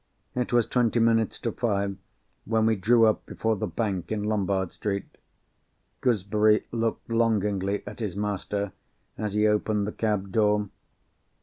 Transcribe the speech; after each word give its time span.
It 0.33 0.51
was 0.51 0.65
twenty 0.65 0.99
minutes 0.99 1.37
to 1.41 1.51
five 1.51 1.95
when 2.45 2.65
we 2.65 2.75
drew 2.75 3.05
up 3.05 3.23
before 3.27 3.55
the 3.55 3.67
bank 3.67 4.11
in 4.11 4.23
Lombard 4.23 4.71
Street. 4.71 5.05
Gooseberry 6.01 6.65
looked 6.71 7.07
longingly 7.07 7.83
at 7.85 7.99
his 7.99 8.15
master, 8.15 8.71
as 9.15 9.33
he 9.33 9.45
opened 9.45 9.85
the 9.85 9.91
cab 9.91 10.31
door. 10.31 10.69